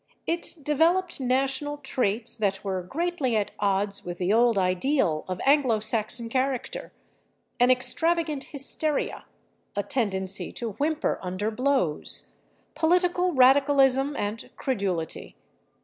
[0.25, 5.79] It developed national traits that were greatly at odds with the old ideal of Anglo
[5.79, 9.25] Saxon character—an extravagant hysteria,
[9.75, 12.33] a tendency to whimper under blows,
[12.73, 15.35] political radicalism and credulity.